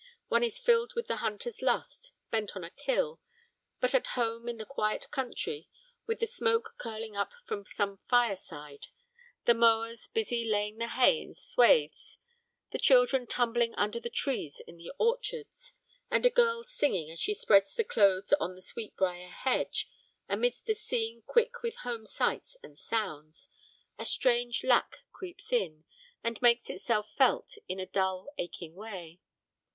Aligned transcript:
One 0.29 0.43
is 0.43 0.57
filled 0.57 0.93
with 0.95 1.05
the 1.05 1.17
hunter's 1.17 1.61
lust, 1.61 2.11
bent 2.31 2.55
on 2.55 2.63
a 2.63 2.71
'kill', 2.71 3.19
but 3.79 3.93
at 3.93 4.07
home 4.17 4.49
in 4.49 4.57
the 4.57 4.65
quiet 4.65 5.05
country, 5.11 5.69
with 6.07 6.19
the 6.19 6.25
smoke 6.25 6.73
curling 6.79 7.15
up 7.15 7.29
from 7.45 7.67
some 7.67 7.99
fireside, 8.09 8.87
the 9.45 9.53
mowers 9.53 10.07
busy 10.07 10.43
laying 10.43 10.79
the 10.79 10.87
hay 10.87 11.21
in 11.21 11.35
swaths, 11.35 12.17
the 12.71 12.79
children 12.79 13.27
tumbling 13.27 13.75
under 13.75 13.99
the 13.99 14.09
trees 14.09 14.59
in 14.61 14.77
the 14.77 14.91
orchards, 14.97 15.73
and 16.09 16.25
a 16.25 16.31
girl 16.31 16.63
singing 16.63 17.11
as 17.11 17.19
she 17.19 17.35
spreads 17.35 17.75
the 17.75 17.83
clothes 17.83 18.33
on 18.39 18.55
the 18.55 18.61
sweetbriar 18.63 19.29
hedge, 19.29 19.87
amidst 20.27 20.67
a 20.69 20.73
scene 20.73 21.21
quick 21.27 21.61
with 21.61 21.75
home 21.83 22.07
sights 22.07 22.57
and 22.63 22.75
sounds, 22.75 23.49
a 23.99 24.05
strange 24.07 24.63
lack 24.63 24.95
creeps 25.11 25.53
in 25.53 25.83
and 26.23 26.41
makes 26.41 26.71
itself 26.71 27.07
felt 27.15 27.59
in 27.67 27.79
a 27.79 27.85
dull, 27.85 28.27
aching 28.39 28.73
way. 28.73 29.19